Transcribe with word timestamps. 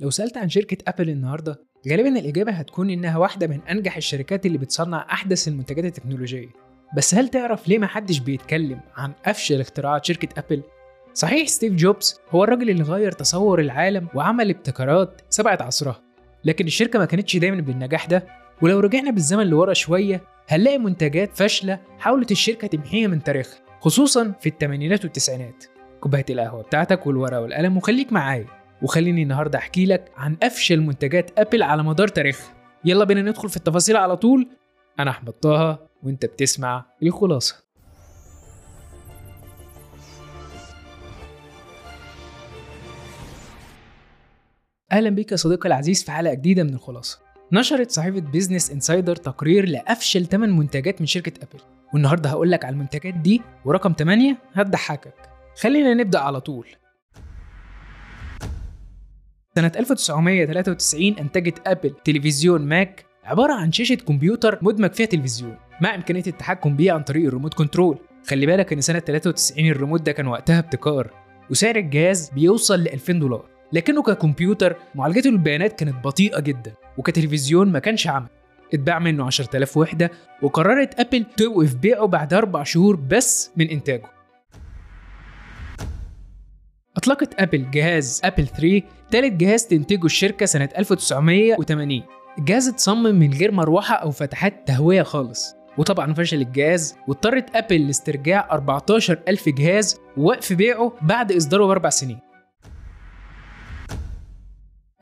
لو 0.00 0.10
سألت 0.10 0.36
عن 0.36 0.48
شركة 0.48 0.76
أبل 0.88 1.10
النهاردة 1.10 1.60
غالبا 1.90 2.08
الإجابة 2.08 2.52
هتكون 2.52 2.90
إنها 2.90 3.18
واحدة 3.18 3.46
من 3.46 3.60
أنجح 3.70 3.96
الشركات 3.96 4.46
اللي 4.46 4.58
بتصنع 4.58 5.06
أحدث 5.12 5.48
المنتجات 5.48 5.84
التكنولوجية. 5.84 6.48
بس 6.96 7.14
هل 7.14 7.28
تعرف 7.28 7.68
ليه 7.68 7.78
محدش 7.78 8.18
بيتكلم 8.18 8.80
عن 8.96 9.12
أفشل 9.24 9.60
اختراعات 9.60 10.04
شركة 10.04 10.28
أبل؟ 10.38 10.62
صحيح 11.14 11.48
ستيف 11.48 11.72
جوبز 11.72 12.20
هو 12.30 12.44
الراجل 12.44 12.70
اللي 12.70 12.82
غير 12.82 13.12
تصور 13.12 13.60
العالم 13.60 14.08
وعمل 14.14 14.50
ابتكارات 14.50 15.20
سبقت 15.30 15.62
عصرها. 15.62 16.00
لكن 16.44 16.66
الشركة 16.66 16.98
ما 16.98 17.04
كانتش 17.04 17.36
دايما 17.36 17.60
بالنجاح 17.60 18.06
ده. 18.06 18.26
ولو 18.62 18.80
رجعنا 18.80 19.10
بالزمن 19.10 19.46
لورا 19.46 19.72
شوية 19.72 20.22
هنلاقي 20.48 20.78
منتجات 20.78 21.36
فاشلة 21.36 21.80
حاولت 21.98 22.30
الشركة 22.30 22.68
تمحيها 22.68 23.08
من 23.08 23.22
تاريخها 23.22 23.58
خصوصا 23.80 24.32
في 24.40 24.48
الثمانينات 24.48 25.04
والتسعينات. 25.04 25.64
كوباية 26.00 26.24
القهوة 26.30 26.62
بتاعتك 26.62 27.06
والورقة 27.06 27.40
والقلم 27.40 27.76
وخليك 27.76 28.12
معايا. 28.12 28.57
وخليني 28.82 29.22
النهاردة 29.22 29.58
أحكي 29.58 29.86
لك 29.86 30.12
عن 30.16 30.36
أفشل 30.42 30.80
منتجات 30.80 31.38
أبل 31.38 31.62
على 31.62 31.82
مدار 31.82 32.08
تاريخها. 32.08 32.54
يلا 32.84 33.04
بينا 33.04 33.22
ندخل 33.22 33.48
في 33.48 33.56
التفاصيل 33.56 33.96
على 33.96 34.16
طول. 34.16 34.48
أنا 35.00 35.10
أحمد 35.10 35.32
طه 35.32 35.78
وأنت 36.02 36.26
بتسمع 36.26 36.84
الخلاصة. 37.02 37.68
أهلا 44.92 45.10
بيك 45.10 45.32
يا 45.32 45.36
صديقي 45.36 45.66
العزيز 45.66 46.04
في 46.04 46.12
حلقة 46.12 46.34
جديدة 46.34 46.62
من 46.62 46.74
الخلاصة. 46.74 47.18
نشرت 47.52 47.90
صحيفة 47.90 48.20
بيزنس 48.20 48.70
انسايدر 48.70 49.16
تقرير 49.16 49.68
لأفشل 49.68 50.26
8 50.26 50.54
منتجات 50.54 51.00
من 51.00 51.06
شركة 51.06 51.32
أبل. 51.42 51.62
والنهاردة 51.94 52.30
هقول 52.30 52.50
لك 52.50 52.64
على 52.64 52.72
المنتجات 52.72 53.14
دي 53.14 53.42
ورقم 53.64 53.92
8 53.98 54.36
هتضحكك. 54.54 55.14
خلينا 55.60 55.94
نبدأ 55.94 56.18
على 56.18 56.40
طول. 56.40 56.66
سنة 59.56 59.72
1993 59.76 61.18
أنتجت 61.18 61.68
أبل 61.68 61.94
تلفزيون 62.04 62.62
ماك 62.62 63.04
عبارة 63.24 63.52
عن 63.52 63.72
شاشة 63.72 63.94
كمبيوتر 63.94 64.58
مدمج 64.62 64.92
فيها 64.92 65.06
تلفزيون 65.06 65.56
مع 65.80 65.94
إمكانية 65.94 66.22
التحكم 66.26 66.76
بيه 66.76 66.92
عن 66.92 67.02
طريق 67.02 67.26
ال 67.26 67.30
remote 67.30 67.54
control. 67.54 67.98
خلي 68.26 68.46
بالك 68.46 68.72
إن 68.72 68.80
سنة 68.80 68.98
93 68.98 69.68
الريموت 69.68 70.02
ده 70.02 70.12
كان 70.12 70.26
وقتها 70.26 70.58
ابتكار 70.58 71.10
وسعر 71.50 71.76
الجهاز 71.76 72.30
بيوصل 72.30 72.80
ل 72.80 72.88
2000 72.88 73.12
دولار. 73.12 73.44
لكنه 73.72 74.02
ككمبيوتر 74.02 74.76
معالجته 74.94 75.30
للبيانات 75.30 75.78
كانت 75.78 76.04
بطيئة 76.04 76.40
جدا 76.40 76.72
وكتلفزيون 76.98 77.72
ما 77.72 77.78
كانش 77.78 78.06
عمل. 78.06 78.28
اتباع 78.74 78.98
منه 78.98 79.26
10000 79.26 79.76
وحدة 79.76 80.10
وقررت 80.42 81.00
أبل 81.00 81.24
توقف 81.36 81.74
بيعه 81.74 82.06
بعد 82.06 82.34
أربع 82.34 82.62
شهور 82.62 82.96
بس 82.96 83.50
من 83.56 83.70
إنتاجه. 83.70 84.17
أطلقت 86.98 87.40
أبل 87.40 87.70
جهاز 87.70 88.20
أبل 88.24 88.46
3 88.46 88.82
تالت 89.10 89.32
جهاز 89.32 89.66
تنتجه 89.66 90.04
الشركة 90.04 90.46
سنة 90.46 90.68
1980 90.78 92.02
الجهاز 92.38 92.68
اتصمم 92.68 93.14
من 93.14 93.32
غير 93.32 93.52
مروحة 93.52 93.94
أو 93.94 94.10
فتحات 94.10 94.68
تهوية 94.68 95.02
خالص. 95.02 95.54
وطبعا 95.78 96.14
فشل 96.14 96.40
الجهاز 96.40 96.96
واضطرت 97.08 97.56
أبل 97.56 97.86
لاسترجاع 97.86 98.48
14 98.50 99.18
ألف 99.28 99.48
جهاز 99.48 100.00
ووقف 100.16 100.52
بيعه 100.52 100.92
بعد 101.02 101.32
إصداره 101.32 101.66
بأربع 101.66 101.88
سنين. 101.88 102.18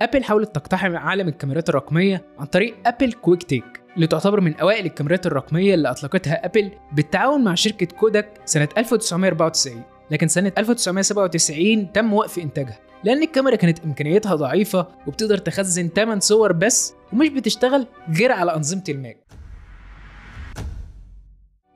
أبل 0.03 0.25
حاولت 0.25 0.55
تقتحم 0.55 0.97
عالم 0.97 1.29
الكاميرات 1.29 1.69
الرقمية 1.69 2.25
عن 2.39 2.47
طريق 2.47 2.77
أبل 2.87 3.13
QuickTake 3.13 3.81
اللي 3.95 4.07
تعتبر 4.07 4.41
من 4.41 4.55
أوائل 4.55 4.87
الكاميرات 4.87 5.27
الرقمية 5.27 5.75
اللي 5.75 5.91
أطلقتها 5.91 6.47
أبل 6.47 6.71
بالتعاون 6.93 7.45
مع 7.45 7.55
شركة 7.55 7.87
كوداك 7.87 8.41
سنة 8.45 8.69
1994 8.79 9.96
لكن 10.11 10.29
سنة 10.29 10.53
1997 10.59 11.93
تم 11.93 12.13
وقف 12.13 12.39
إنتاجها 12.39 12.79
لأن 13.05 13.23
الكاميرا 13.23 13.57
كانت 13.57 13.79
إمكانياتها 13.85 14.35
ضعيفة 14.35 14.87
وبتقدر 15.07 15.39
تخزن 15.39 15.89
8 15.89 16.21
صور 16.21 16.53
بس 16.53 16.95
ومش 17.13 17.29
بتشتغل 17.29 17.87
غير 18.19 18.33
على 18.33 18.55
أنظمة 18.55 18.85
الماك. 18.89 19.27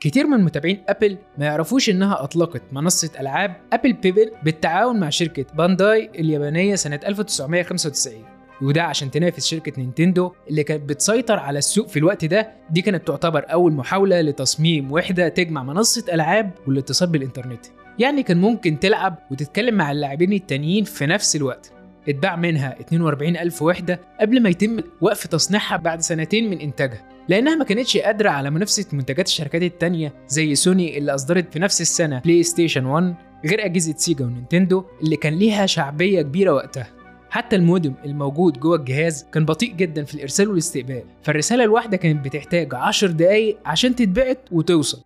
كتير 0.00 0.26
من 0.26 0.44
متابعين 0.44 0.82
أبل 0.88 1.18
ما 1.38 1.46
يعرفوش 1.46 1.90
إنها 1.90 2.22
أطلقت 2.24 2.62
منصة 2.72 3.10
ألعاب 3.20 3.56
أبل 3.72 3.92
Pippin 3.92 4.32
بالتعاون 4.44 5.00
مع 5.00 5.10
شركة 5.10 5.44
بانداي 5.54 6.10
اليابانية 6.18 6.74
سنة 6.74 7.00
1995 7.06 8.24
وده 8.62 8.82
عشان 8.82 9.10
تنافس 9.10 9.46
شركة 9.46 9.72
نينتندو 9.78 10.32
اللي 10.50 10.64
كانت 10.64 10.88
بتسيطر 10.88 11.38
على 11.38 11.58
السوق 11.58 11.88
في 11.88 11.98
الوقت 11.98 12.24
ده 12.24 12.52
دي 12.70 12.82
كانت 12.82 13.06
تعتبر 13.06 13.44
أول 13.52 13.72
محاولة 13.72 14.20
لتصميم 14.20 14.92
وحدة 14.92 15.28
تجمع 15.28 15.62
منصة 15.62 16.04
ألعاب 16.14 16.50
والاتصال 16.66 17.08
بالإنترنت. 17.08 17.66
يعني 18.00 18.22
كان 18.22 18.40
ممكن 18.40 18.78
تلعب 18.78 19.18
وتتكلم 19.30 19.74
مع 19.74 19.92
اللاعبين 19.92 20.32
التانيين 20.32 20.84
في 20.84 21.06
نفس 21.06 21.36
الوقت. 21.36 21.72
اتباع 22.08 22.36
منها 22.36 22.80
42 22.80 23.36
ألف 23.36 23.62
وحدة 23.62 24.00
قبل 24.20 24.42
ما 24.42 24.48
يتم 24.48 24.80
وقف 25.00 25.26
تصنيعها 25.26 25.76
بعد 25.76 26.00
سنتين 26.00 26.50
من 26.50 26.60
إنتاجها. 26.60 27.08
لأنها 27.28 27.54
ما 27.54 27.64
كانتش 27.64 27.96
قادرة 27.96 28.30
على 28.30 28.50
منافسة 28.50 28.86
منتجات 28.92 29.26
الشركات 29.26 29.62
التانية 29.62 30.12
زي 30.28 30.54
سوني 30.54 30.98
اللي 30.98 31.14
أصدرت 31.14 31.52
في 31.52 31.58
نفس 31.58 31.80
السنة 31.80 32.18
بلاي 32.24 32.42
ستيشن 32.42 32.84
1 32.84 33.14
غير 33.46 33.64
أجهزة 33.64 33.94
سيجا 33.96 34.24
ونينتندو 34.24 34.84
اللي 35.02 35.16
كان 35.16 35.38
ليها 35.38 35.66
شعبية 35.66 36.22
كبيرة 36.22 36.52
وقتها. 36.52 36.88
حتى 37.30 37.56
المودم 37.56 37.94
الموجود 38.04 38.58
جوه 38.58 38.76
الجهاز 38.76 39.26
كان 39.32 39.44
بطيء 39.44 39.74
جدا 39.74 40.04
في 40.04 40.14
الإرسال 40.14 40.48
والاستقبال 40.48 41.02
فالرسالة 41.22 41.64
الواحدة 41.64 41.96
كانت 41.96 42.24
بتحتاج 42.24 42.74
10 42.74 43.08
دقايق 43.08 43.58
عشان 43.64 43.94
تتبعت 43.94 44.38
وتوصل. 44.52 45.02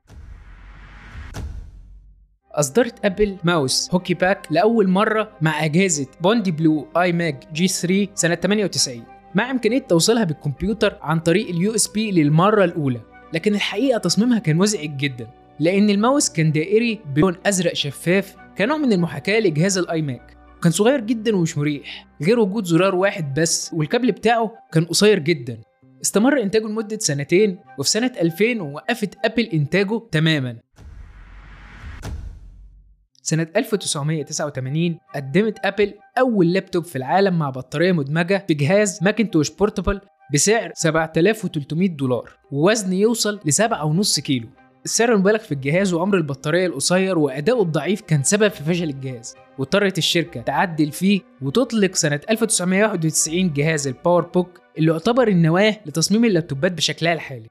أصدرت 2.55 3.05
أبل 3.05 3.37
mouse 3.45 3.89
Hockey 3.95 4.15
Puck 4.15 4.47
لأول 4.51 4.89
مرة 4.89 5.31
مع 5.41 5.65
أجهزة 5.65 6.07
Bondi 6.21 6.51
Blue 6.51 6.89
iMac 6.97 7.45
G3 7.53 8.09
سنة 8.15 8.35
98 8.35 9.03
مع 9.35 9.51
إمكانية 9.51 9.79
توصيلها 9.79 10.25
بالكمبيوتر 10.25 10.99
عن 11.03 11.21
طريق 11.21 11.49
ال 11.49 11.75
USB 11.75 12.11
للمرة 12.11 12.65
الأولى 12.65 13.01
لكن 13.33 13.55
الحقيقة 13.55 13.99
تصميمها 13.99 14.39
كان 14.39 14.57
مزعج 14.57 14.97
جدا 14.97 15.31
لأن 15.61 15.91
الماوس 15.91 16.31
كان 16.31 16.53
دائري 16.53 17.01
بلون 17.15 17.37
أزرق 17.47 17.75
شفاف 17.75 18.37
كنوع 18.59 18.77
من 18.77 18.93
المحاكاة 18.93 19.41
لجهاز 19.41 19.79
ال 19.79 20.03
iMac. 20.03 20.37
كان 20.63 20.73
صغير 20.73 21.01
جدا 21.01 21.37
ومش 21.37 21.59
مريح 21.59 22.07
غير 22.23 22.41
وجود 22.41 22.65
زرار 22.65 22.95
واحد 22.95 23.41
بس 23.41 23.71
والكابل 23.73 24.13
بتاعه 24.13 24.53
كان 24.73 24.85
قصير 24.85 25.19
جدا. 25.19 25.59
استمر 26.03 26.43
إنتاجه 26.43 26.65
لمدة 26.65 26.99
سنتين 26.99 27.59
وفي 27.79 27.91
سنة 27.91 28.13
2000 28.21 28.61
وقفت 28.61 29.15
أبل 29.25 29.43
إنتاجه 29.43 30.01
تماما. 30.11 30.57
سنة 33.27 33.47
1989 33.57 34.99
قدمت 35.15 35.59
أبل 35.65 35.95
أول 36.19 36.53
لابتوب 36.53 36.85
في 36.85 36.97
العالم 36.97 37.39
مع 37.39 37.51
بطارية 37.51 37.93
مدمجة 37.93 38.45
في 38.49 38.55
جهاز 38.55 38.99
Macintosh 39.03 39.51
Portable 39.51 40.01
بسعر 40.33 40.73
7300 40.75 41.89
دولار 41.89 42.31
ووزن 42.53 42.93
يوصل 42.93 43.41
ل 43.45 43.53
7.5 43.53 44.21
كيلو. 44.21 44.49
السعر 44.85 45.13
المبالغ 45.13 45.39
في 45.39 45.53
الجهاز 45.53 45.93
وعمر 45.93 46.17
البطارية 46.17 46.67
القصير 46.67 47.19
وأداؤه 47.19 47.63
الضعيف 47.63 48.01
كان 48.01 48.23
سبب 48.23 48.49
في 48.49 48.65
فشل 48.65 48.85
الجهاز. 48.85 49.35
واضطرت 49.59 49.99
الشركة 49.99 50.41
تعدل 50.41 50.93
فيه 50.93 51.21
وتطلق 51.43 51.95
سنة 51.95 52.21
1991 52.31 53.53
جهاز 53.53 53.87
ال 53.87 54.23
PowerBook 54.23 54.61
اللي 54.79 54.93
يعتبر 54.93 55.29
النواة 55.29 55.77
لتصميم 55.87 56.25
اللابتوبات 56.25 56.73
بشكلها 56.73 57.13
الحالي. 57.13 57.47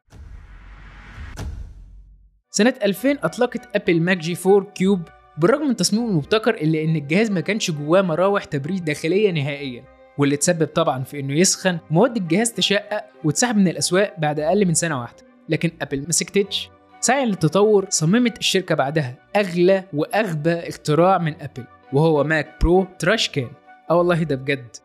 سنة 2.52 2.74
2000 2.84 3.18
أطلقت 3.24 3.76
أبل 3.76 4.02
Mac 4.02 4.18
G4 4.18 4.38
Cube 4.46 5.02
بالرغم 5.38 5.68
من 5.68 5.76
تصميمه 5.76 6.08
المبتكر 6.10 6.54
إلا 6.54 6.84
إن 6.84 6.96
الجهاز 6.96 7.32
ما 7.32 7.40
كانش 7.40 7.72
جواه 7.72 8.02
مراوح 8.02 8.44
تبريد 8.44 8.86
داخلية 8.86 9.32
نهائيا 9.32 9.84
واللي 10.18 10.38
تسبب 10.38 10.68
طبعا 10.68 11.04
في 11.04 11.20
إنه 11.20 11.34
يسخن 11.34 11.78
ومواد 11.92 12.18
الجهاز 12.18 12.52
تشقق 12.54 13.06
وتسحب 13.24 13.58
من 13.58 13.68
الأسواق 13.68 14.14
بعد 14.18 14.40
أقل 14.40 14.66
من 14.66 14.74
سنة 14.74 15.00
واحدة. 15.02 15.24
لكن 15.50 15.72
أبل 15.82 16.00
ما 16.02 16.12
سكتتش 16.12 16.70
سعيا 17.00 17.26
للتطور 17.26 17.86
صممت 17.90 18.38
الشركة 18.38 18.76
بعدها 18.76 19.16
أغلى 19.36 19.84
وأغبى 19.94 20.54
اختراع 20.54 21.18
من 21.18 21.34
أبل 21.42 21.64
وهو 21.94 22.24
Mac 22.24 22.56
Pro 22.62 22.88
trash 23.00 23.30
can. 23.30 23.50
آه 23.90 23.96
والله 23.98 24.24
ده 24.24 24.36
بجد. 24.36 24.76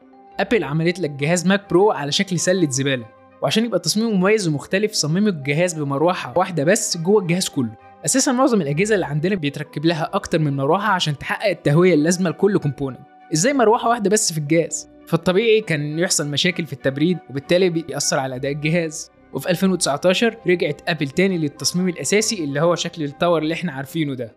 أبل 0.41 0.65
عملت 0.65 1.01
لك 1.01 1.11
جهاز 1.11 1.47
Mac 1.47 1.71
Pro 1.71 1.91
على 1.91 2.13
شكل 2.13 2.39
سلة 2.39 2.71
زبالة 2.71 3.07
وعشان 3.43 3.65
يبقى 3.65 3.79
تصميمه 3.79 4.11
مميز 4.11 4.49
ومختلف 4.49 4.93
صمموا 4.93 5.29
الجهاز 5.29 5.75
بمروحة 5.75 6.33
واحدة 6.39 6.65
بس 6.65 6.97
جوه 6.97 7.23
الجهاز 7.23 7.49
كله. 7.49 7.88
أساسا 8.05 8.33
معظم 8.33 8.61
الأجهزة 8.61 8.95
اللي 8.95 9.07
عندنا 9.07 9.35
بيتركب 9.35 9.85
لها 9.85 10.11
أكتر 10.13 10.39
من 10.39 10.57
مروحة 10.57 10.93
عشان 10.93 11.19
تحقق 11.19 11.49
التهوية 11.49 11.95
اللازمة 11.95 12.31
لكل 12.31 12.59
component. 12.59 13.01
إزاي 13.33 13.53
مروحة 13.53 13.89
واحدة 13.89 14.11
بس 14.11 14.33
في 14.33 14.39
الجهاز؟ 14.39 14.89
فالطبيعي 15.07 15.61
كان 15.61 15.99
يحصل 15.99 16.29
مشاكل 16.29 16.67
في 16.67 16.73
التبريد 16.73 17.19
وبالتالي 17.31 17.71
بيأثر 17.71 18.19
على 18.19 18.35
أداء 18.35 18.53
الجهاز. 18.53 19.11
وفي 19.33 19.51
2019 19.51 20.37
رجعت 20.47 20.81
أبل 20.89 21.09
تاني 21.09 21.39
للتصميم 21.39 21.89
الأساسي 21.89 22.45
اللي 22.45 22.61
هو 22.61 22.75
شكل 22.75 23.03
ال 23.03 23.09
tower 23.09 23.43
اللي 23.43 23.55
إحنا 23.55 23.73
عارفينه 23.73 24.15
ده. 24.15 24.37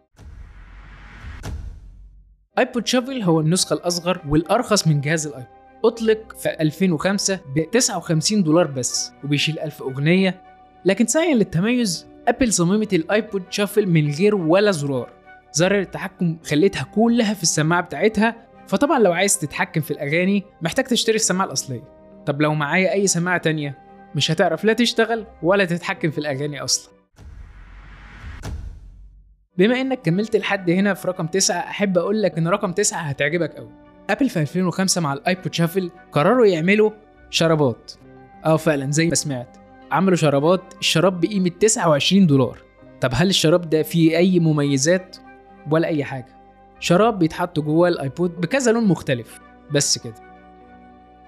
iPod 2.59 2.87
Shuffle 2.87 3.21
هو 3.21 3.39
النسخة 3.39 3.73
الأصغر 3.73 4.21
والأرخص 4.27 4.87
من 4.87 5.01
جهاز 5.01 5.27
ال 5.27 5.32
iPod 5.32 5.51
أطلق 5.85 6.35
في 6.37 6.49
2005 6.61 7.39
ب 7.55 7.71
59 7.71 8.43
دولار 8.43 8.67
بس 8.67 9.11
وبيشيل 9.23 9.59
1000 9.59 9.81
أغنية. 9.81 10.41
لكن 10.85 11.07
سعيا 11.07 11.35
للتميز 11.35 12.10
أبل 12.27 12.53
صممت 12.53 12.93
الآيبود 12.93 13.43
شافل 13.49 13.87
من 13.87 14.11
غير 14.11 14.35
ولا 14.35 14.71
زرار. 14.71 15.09
زرار 15.51 15.79
التحكم 15.79 16.37
خليتها 16.43 16.83
كلها 16.83 17.33
في 17.33 17.43
السماعة 17.43 17.81
بتاعتها. 17.81 18.35
فطبعا 18.67 18.99
لو 18.99 19.13
عايز 19.13 19.37
تتحكم 19.37 19.81
في 19.81 19.91
الأغاني 19.91 20.43
محتاج 20.61 20.85
تشتري 20.85 21.15
السماعة 21.15 21.47
الأصلية. 21.47 21.83
طب 22.25 22.41
لو 22.41 22.53
معايا 22.53 22.93
أي 22.93 23.07
سماعة 23.07 23.37
تانية 23.37 23.77
مش 24.15 24.31
هتعرف 24.31 24.65
لا 24.65 24.73
تشتغل 24.73 25.25
ولا 25.43 25.65
تتحكم 25.65 26.11
في 26.11 26.17
الأغاني 26.17 26.63
أصلا. 26.63 26.93
بما 29.57 29.81
إنك 29.81 30.01
كملت 30.01 30.35
لحد 30.35 30.69
هنا 30.69 30.93
في 30.93 31.07
رقم 31.07 31.27
9 31.27 31.59
أحب 31.59 31.97
أقول 31.97 32.21
لك 32.21 32.37
إن 32.37 32.47
رقم 32.47 32.71
9 32.71 32.99
هتعجبك 32.99 33.53
قوي 33.53 33.69
أبل 34.09 34.29
في 34.29 34.39
2005 34.39 35.01
مع 35.01 35.13
الآيبود 35.13 35.53
شافل 35.53 35.91
قرروا 36.11 36.45
يعملوا 36.45 36.91
شرابات. 37.29 37.91
آه 38.45 38.57
فعلا 38.57 38.91
زي 38.91 39.07
ما 39.07 39.15
سمعت. 39.15 39.57
عملوا 39.91 40.15
شرابات 40.15 40.73
الشراب 40.79 41.21
بقيمة 41.21 41.49
29 41.49 42.27
دولار. 42.27 42.57
طب 43.01 43.09
هل 43.13 43.29
الشراب 43.29 43.69
ده 43.69 43.83
فيه 43.83 44.17
أي 44.17 44.39
مميزات؟ 44.39 45.17
ولا 45.71 45.87
أي 45.87 46.03
حاجة. 46.03 46.35
شراب 46.79 47.19
بيتحط 47.19 47.59
جواه 47.59 47.89
الآيبود 47.89 48.41
بكذا 48.41 48.71
لون 48.71 48.83
مختلف. 48.87 49.39
بس 49.71 49.97
كده. 49.97 50.15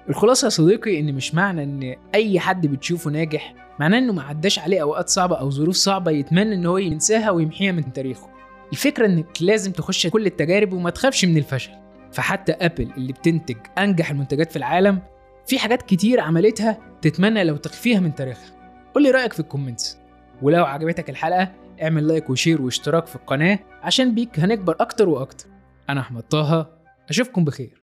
الخلاصة 0.09 0.45
يا 0.45 0.49
صديقي 0.49 0.99
إن 0.99 1.13
مش 1.13 1.35
معنى 1.35 1.63
إن 1.63 1.95
أي 2.15 2.39
حد 2.39 2.67
بتشوفه 2.67 3.11
ناجح 3.11 3.55
معناه 3.79 3.97
إنه 3.97 4.13
ما 4.13 4.23
عداش 4.23 4.59
عليه 4.59 4.81
أوقات 4.81 5.09
صعبة 5.09 5.35
أو 5.35 5.49
ظروف 5.49 5.75
صعبة 5.75 6.11
يتمنى 6.11 6.55
إن 6.55 6.65
هو 6.65 6.77
ينساها 6.77 7.31
ويمحيها 7.31 7.71
من 7.71 7.93
تاريخه. 7.93 8.29
الفكرة 8.71 9.05
إنك 9.05 9.41
لازم 9.41 9.71
تخش 9.71 10.07
كل 10.07 10.25
التجارب 10.25 10.73
وما 10.73 10.89
تخافش 10.89 11.25
من 11.25 11.37
الفشل. 11.37 11.71
فحتى 12.11 12.51
أبل 12.51 12.91
اللي 12.97 13.13
بتنتج 13.13 13.57
أنجح 13.77 14.09
المنتجات 14.11 14.51
في 14.51 14.57
العالم 14.57 14.99
في 15.47 15.59
حاجات 15.59 15.81
كتير 15.81 16.19
عملتها 16.19 16.77
تتمنى 17.01 17.43
لو 17.43 17.55
تخفيها 17.55 17.99
من 17.99 18.15
تاريخها. 18.15 18.52
قول 18.93 19.03
لي 19.03 19.11
رأيك 19.11 19.33
في 19.33 19.39
ال 19.39 19.45
comments. 19.45 19.97
ولو 20.41 20.65
عجبتك 20.65 21.09
الحلقة 21.09 21.51
اعمل 21.81 22.07
like 22.07 22.29
و 22.29 22.35
share 22.35 22.61
واشتراك 22.61 23.05
في 23.05 23.15
القناة 23.15 23.59
عشان 23.83 24.15
بيك 24.15 24.39
هنكبر 24.39 24.75
أكتر 24.79 25.09
وأكتر. 25.09 25.45
أنا 25.89 26.01
أحمد 26.01 26.23
طه 26.23 26.69
أشوفكم 27.09 27.45
بخير. 27.45 27.82